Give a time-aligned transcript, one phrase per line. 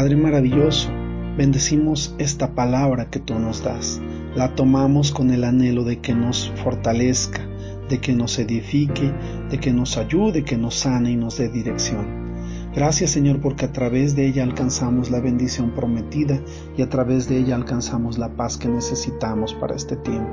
[0.00, 0.88] Padre maravilloso,
[1.36, 4.00] bendecimos esta palabra que tú nos das.
[4.34, 7.46] La tomamos con el anhelo de que nos fortalezca,
[7.90, 9.12] de que nos edifique,
[9.50, 12.32] de que nos ayude, que nos sane y nos dé dirección.
[12.74, 16.40] Gracias Señor porque a través de ella alcanzamos la bendición prometida
[16.78, 20.32] y a través de ella alcanzamos la paz que necesitamos para este tiempo.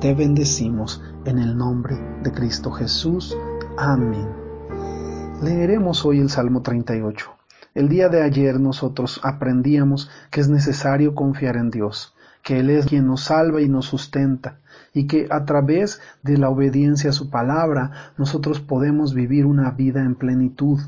[0.00, 3.38] Te bendecimos en el nombre de Cristo Jesús.
[3.78, 4.26] Amén.
[5.44, 7.36] Leeremos hoy el Salmo 38.
[7.76, 12.86] El día de ayer nosotros aprendíamos que es necesario confiar en Dios, que Él es
[12.86, 14.60] quien nos salva y nos sustenta,
[14.94, 20.00] y que a través de la obediencia a su palabra nosotros podemos vivir una vida
[20.00, 20.80] en plenitud,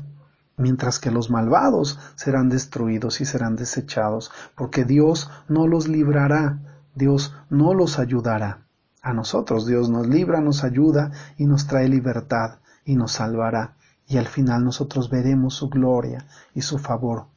[0.57, 6.57] mientras que los malvados serán destruidos y serán desechados, porque Dios no los librará,
[6.95, 8.65] Dios no los ayudará.
[9.03, 13.75] A nosotros Dios nos libra, nos ayuda y nos trae libertad y nos salvará.
[14.09, 17.27] Y al final nosotros veremos su gloria y su favor.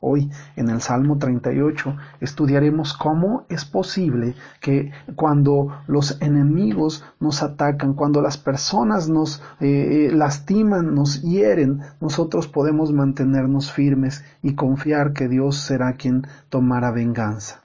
[0.00, 7.94] Hoy, en el Salmo 38, estudiaremos cómo es posible que cuando los enemigos nos atacan,
[7.94, 15.14] cuando las personas nos eh, eh, lastiman, nos hieren, nosotros podemos mantenernos firmes y confiar
[15.14, 17.62] que Dios será quien tomará venganza.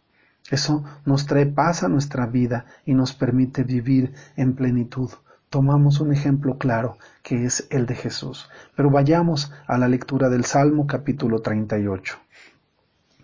[0.50, 5.10] Eso nos trae paz a nuestra vida y nos permite vivir en plenitud
[5.54, 8.50] tomamos un ejemplo claro, que es el de Jesús.
[8.76, 12.16] Pero vayamos a la lectura del Salmo capítulo 38.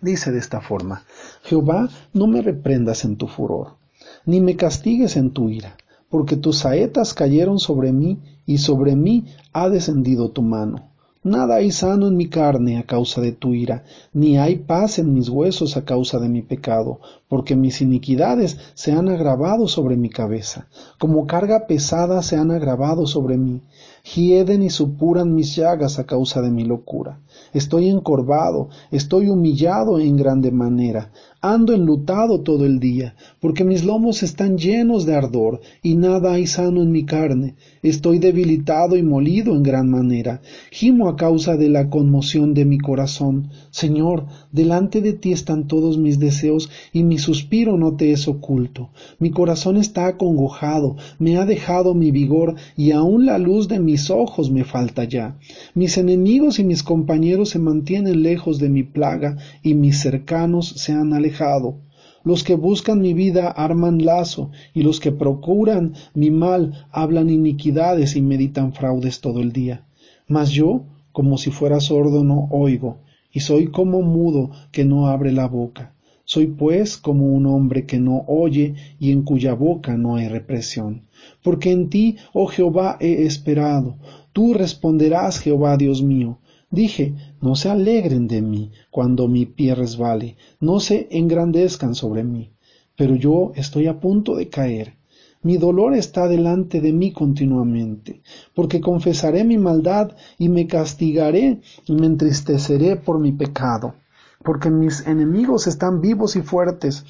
[0.00, 1.02] Dice de esta forma,
[1.42, 3.78] Jehová, no me reprendas en tu furor,
[4.26, 5.76] ni me castigues en tu ira,
[6.08, 10.89] porque tus saetas cayeron sobre mí, y sobre mí ha descendido tu mano.
[11.22, 15.12] Nada hay sano en mi carne a causa de tu ira, ni hay paz en
[15.12, 20.08] mis huesos a causa de mi pecado, porque mis iniquidades se han agravado sobre mi
[20.08, 20.68] cabeza,
[20.98, 23.60] como carga pesada se han agravado sobre mí,
[24.02, 27.20] hieden y supuran mis llagas a causa de mi locura.
[27.52, 34.22] Estoy encorvado, estoy humillado en grande manera, ando enlutado todo el día, porque mis lomos
[34.22, 37.54] están llenos de ardor, y nada hay sano en mi carne.
[37.82, 40.42] Estoy debilitado y molido en gran manera.
[40.70, 43.50] Gimo a causa de la conmoción de mi corazón.
[43.70, 48.90] Señor, delante de ti están todos mis deseos, y mi suspiro no te es oculto.
[49.18, 54.08] Mi corazón está acongojado, me ha dejado mi vigor, y aun la luz de mis
[54.08, 55.36] ojos me falta ya.
[55.74, 60.92] Mis enemigos y mis compañeros se mantienen lejos de mi plaga, y mis cercanos se
[60.92, 61.78] han alejado.
[62.22, 68.14] Los que buscan mi vida arman lazo, y los que procuran mi mal hablan iniquidades
[68.14, 69.84] y meditan fraudes todo el día.
[70.28, 72.98] Mas yo, como si fuera sordo, no oigo,
[73.32, 75.94] y soy como mudo que no abre la boca.
[76.32, 81.08] Soy pues como un hombre que no oye y en cuya boca no hay represión.
[81.42, 83.96] Porque en ti, oh Jehová, he esperado.
[84.32, 86.38] Tú responderás, Jehová Dios mío.
[86.70, 92.50] Dije, no se alegren de mí cuando mi pie resbale, no se engrandezcan sobre mí.
[92.94, 94.94] Pero yo estoy a punto de caer.
[95.42, 98.20] Mi dolor está delante de mí continuamente,
[98.54, 103.94] porque confesaré mi maldad y me castigaré y me entristeceré por mi pecado,
[104.42, 107.04] porque mis enemigos están vivos y fuertes,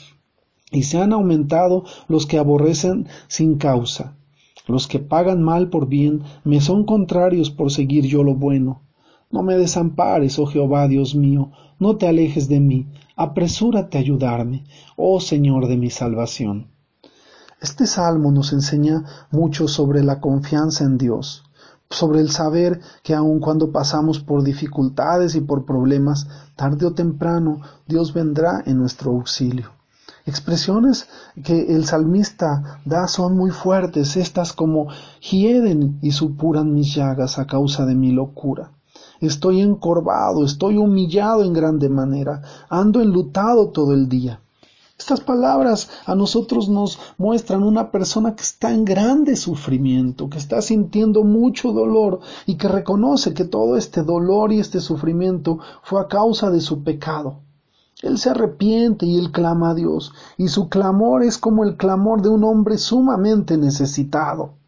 [0.70, 4.16] y se han aumentado los que aborrecen sin causa.
[4.66, 8.82] Los que pagan mal por bien me son contrarios por seguir yo lo bueno.
[9.30, 12.86] No me desampares, oh Jehová Dios mío, no te alejes de mí,
[13.16, 14.64] apresúrate a ayudarme,
[14.96, 16.68] oh Señor de mi salvación.
[17.60, 21.44] Este salmo nos enseña mucho sobre la confianza en Dios,
[21.90, 27.60] sobre el saber que aun cuando pasamos por dificultades y por problemas, tarde o temprano
[27.86, 29.72] Dios vendrá en nuestro auxilio.
[30.24, 31.08] Expresiones
[31.42, 34.88] que el salmista da son muy fuertes, estas como
[35.20, 38.70] hieden y supuran mis llagas a causa de mi locura.
[39.20, 44.40] Estoy encorvado, estoy humillado en grande manera, ando enlutado todo el día.
[45.10, 50.62] Estas palabras a nosotros nos muestran una persona que está en grande sufrimiento, que está
[50.62, 56.06] sintiendo mucho dolor y que reconoce que todo este dolor y este sufrimiento fue a
[56.06, 57.40] causa de su pecado.
[58.02, 62.22] Él se arrepiente y él clama a Dios, y su clamor es como el clamor
[62.22, 64.59] de un hombre sumamente necesitado.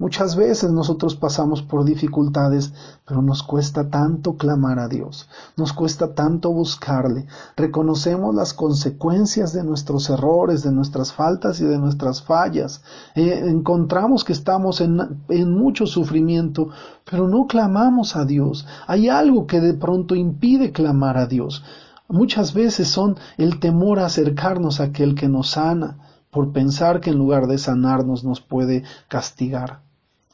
[0.00, 2.72] Muchas veces nosotros pasamos por dificultades,
[3.04, 7.26] pero nos cuesta tanto clamar a Dios, nos cuesta tanto buscarle.
[7.56, 12.80] Reconocemos las consecuencias de nuestros errores, de nuestras faltas y de nuestras fallas.
[13.16, 16.68] Eh, encontramos que estamos en, en mucho sufrimiento,
[17.10, 18.68] pero no clamamos a Dios.
[18.86, 21.64] Hay algo que de pronto impide clamar a Dios.
[22.06, 25.98] Muchas veces son el temor a acercarnos a aquel que nos sana,
[26.30, 29.87] por pensar que en lugar de sanarnos nos puede castigar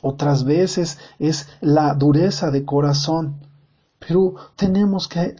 [0.05, 3.41] otras veces es la dureza de corazón.
[4.07, 5.37] Pero tenemos que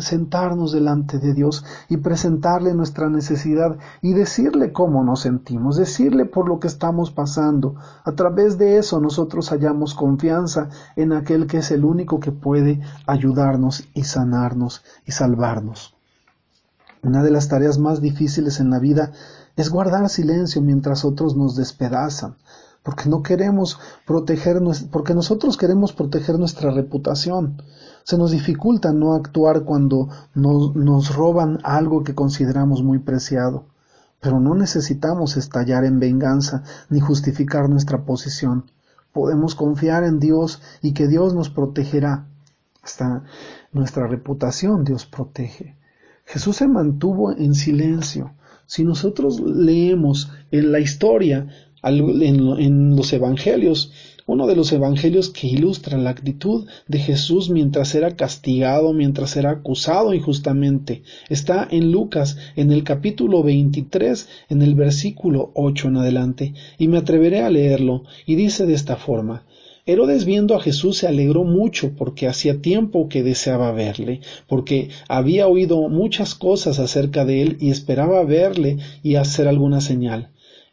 [0.00, 6.48] sentarnos delante de Dios y presentarle nuestra necesidad y decirle cómo nos sentimos, decirle por
[6.48, 7.74] lo que estamos pasando.
[8.04, 12.80] A través de eso nosotros hallamos confianza en aquel que es el único que puede
[13.06, 15.94] ayudarnos y sanarnos y salvarnos.
[17.02, 19.12] Una de las tareas más difíciles en la vida
[19.56, 22.36] es guardar silencio mientras otros nos despedazan,
[22.88, 27.62] porque no queremos proteger, porque nosotros queremos proteger nuestra reputación.
[28.02, 33.66] Se nos dificulta no actuar cuando nos, nos roban algo que consideramos muy preciado.
[34.20, 38.70] Pero no necesitamos estallar en venganza ni justificar nuestra posición.
[39.12, 42.26] Podemos confiar en Dios y que Dios nos protegerá.
[42.82, 43.22] Hasta
[43.70, 45.76] nuestra reputación Dios protege.
[46.24, 48.32] Jesús se mantuvo en silencio.
[48.64, 51.48] Si nosotros leemos en la historia,
[51.82, 53.92] en, los evangelios,
[54.26, 59.50] uno de los evangelios que ilustra la actitud de Jesús mientras era castigado, mientras era
[59.50, 66.54] acusado injustamente, está en Lucas, en el capítulo 23, en el versículo 8 en adelante,
[66.78, 69.44] y me atreveré a leerlo, y dice de esta forma,
[69.88, 75.46] Herodes viendo a Jesús se alegró mucho porque hacía tiempo que deseaba verle, porque había
[75.46, 80.28] oído muchas cosas acerca de él y esperaba verle y hacer alguna señal.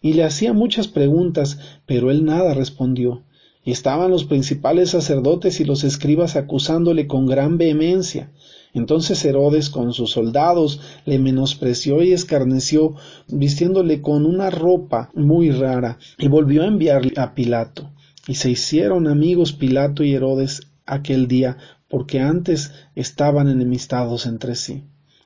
[0.06, 1.58] Y le hacía muchas preguntas,
[1.88, 3.24] pero él nada respondió.
[3.64, 8.32] Estaban los principales sacerdotes y los escribas acusándole con gran vehemencia.
[8.76, 12.94] Entonces Herodes con sus soldados le menospreció y escarneció,
[13.30, 17.90] vistiéndole con una ropa muy rara, y volvió a enviarle a Pilato.
[18.28, 21.58] Y se hicieron amigos Pilato y Herodes aquel día,
[21.90, 24.84] porque antes estaban enemistados entre sí.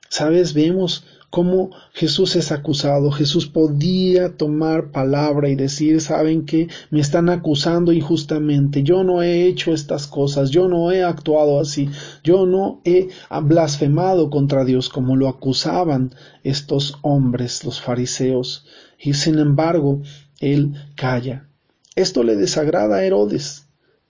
[0.07, 0.53] ¿Sabes?
[0.53, 3.11] Vemos cómo Jesús es acusado.
[3.11, 6.67] Jesús podía tomar palabra y decir, ¿saben qué?
[6.89, 8.83] Me están acusando injustamente.
[8.83, 10.49] Yo no he hecho estas cosas.
[10.49, 11.89] Yo no he actuado así.
[12.23, 13.09] Yo no he
[13.43, 18.65] blasfemado contra Dios como lo acusaban estos hombres, los fariseos.
[18.97, 20.01] Y sin embargo,
[20.39, 21.47] él calla.
[21.95, 23.68] Esto le desagrada a Herodes,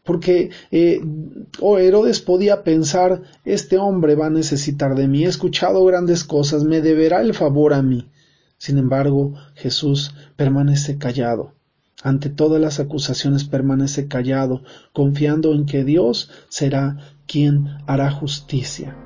[0.10, 1.02] porque eh,
[1.60, 6.64] oh, Herodes podía pensar, este hombre va a necesitar de mí, he escuchado grandes cosas,
[6.64, 8.08] me deberá el favor a mí.
[8.58, 11.54] Sin embargo, Jesús permanece callado.
[12.02, 14.64] Ante todas las acusaciones permanece callado,
[14.94, 16.98] confiando en que Dios será
[17.28, 18.98] quien hará justicia.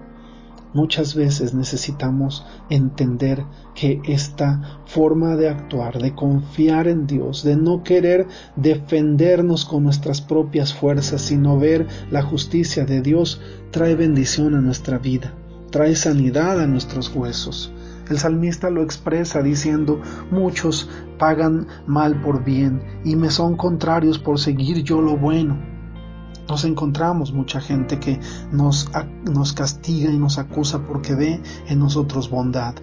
[0.73, 7.83] Muchas veces necesitamos entender que esta forma de actuar, de confiar en Dios, de no
[7.83, 13.39] querer defendernos con nuestras propias fuerzas, sino ver la justicia de Dios,
[13.69, 15.35] trae bendición a nuestra vida,
[15.69, 17.71] trae sanidad a nuestros huesos.
[18.09, 20.89] El salmista lo expresa diciendo, muchos
[21.19, 25.72] pagan mal por bien y me son contrarios por seguir yo lo bueno
[26.47, 28.19] nos encontramos mucha gente que
[28.51, 28.89] nos,
[29.23, 32.75] nos castiga y nos acusa porque ve en nosotros bondad.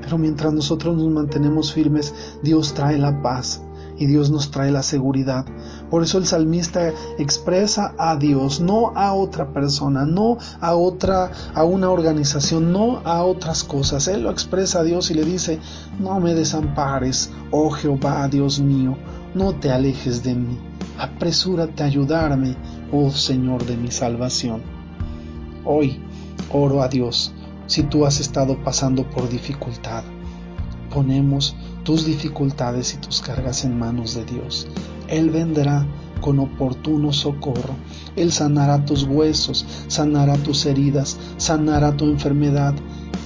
[0.00, 3.62] Pero mientras nosotros nos mantenemos firmes, Dios trae la paz
[3.98, 5.44] y Dios nos trae la seguridad.
[5.90, 11.64] Por eso el salmista expresa a Dios, no a otra persona, no a otra, a
[11.64, 14.08] una organización, no a otras cosas.
[14.08, 15.60] Él lo expresa a Dios y le dice,
[16.00, 18.96] no me desampares, oh Jehová, Dios mío,
[19.34, 20.71] no te alejes de mí.
[21.02, 22.54] Apresúrate a ayudarme,
[22.92, 24.62] oh Señor de mi salvación.
[25.64, 26.00] Hoy
[26.48, 27.32] oro a Dios
[27.66, 30.04] si tú has estado pasando por dificultad.
[30.94, 34.68] Ponemos tus dificultades y tus cargas en manos de Dios.
[35.08, 35.84] Él vendrá
[36.20, 37.74] con oportuno socorro.
[38.14, 42.74] Él sanará tus huesos, sanará tus heridas, sanará tu enfermedad.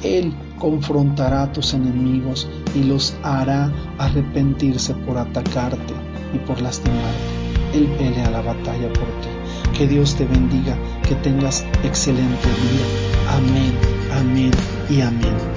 [0.03, 5.93] Él confrontará a tus enemigos y los hará arrepentirse por atacarte
[6.33, 7.36] y por lastimarte.
[7.73, 9.29] Él pelea la batalla por ti.
[9.77, 12.87] Que Dios te bendiga, que tengas excelente día.
[13.37, 13.73] Amén,
[14.13, 14.51] amén
[14.89, 15.56] y amén.